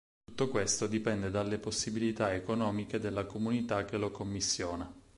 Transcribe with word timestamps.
Tutto 0.25 0.49
questo 0.49 0.87
dipende 0.87 1.29
dalle 1.29 1.59
possibilità 1.59 2.33
economiche 2.33 2.97
della 2.97 3.25
comunità 3.25 3.85
che 3.85 3.97
lo 3.97 4.09
commissiona. 4.09 4.91